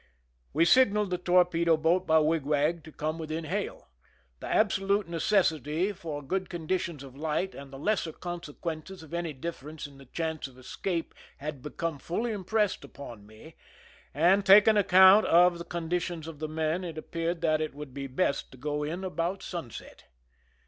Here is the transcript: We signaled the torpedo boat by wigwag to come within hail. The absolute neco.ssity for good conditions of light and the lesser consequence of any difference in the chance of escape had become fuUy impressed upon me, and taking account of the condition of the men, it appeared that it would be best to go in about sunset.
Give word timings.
We 0.51 0.65
signaled 0.65 1.11
the 1.11 1.19
torpedo 1.19 1.77
boat 1.77 2.07
by 2.07 2.17
wigwag 2.17 2.83
to 2.85 2.91
come 2.91 3.19
within 3.19 3.43
hail. 3.43 3.87
The 4.39 4.47
absolute 4.47 5.07
neco.ssity 5.07 5.95
for 5.95 6.23
good 6.23 6.49
conditions 6.49 7.03
of 7.03 7.15
light 7.15 7.53
and 7.53 7.71
the 7.71 7.77
lesser 7.77 8.11
consequence 8.11 8.89
of 8.89 9.13
any 9.13 9.31
difference 9.31 9.85
in 9.85 9.99
the 9.99 10.07
chance 10.07 10.47
of 10.47 10.57
escape 10.57 11.13
had 11.37 11.61
become 11.61 11.99
fuUy 11.99 12.31
impressed 12.31 12.83
upon 12.83 13.27
me, 13.27 13.53
and 14.11 14.43
taking 14.43 14.75
account 14.75 15.27
of 15.27 15.59
the 15.59 15.65
condition 15.65 16.27
of 16.27 16.39
the 16.39 16.49
men, 16.49 16.83
it 16.83 16.97
appeared 16.97 17.41
that 17.41 17.61
it 17.61 17.75
would 17.75 17.93
be 17.93 18.07
best 18.07 18.49
to 18.53 18.57
go 18.57 18.81
in 18.81 19.03
about 19.03 19.43
sunset. 19.43 20.05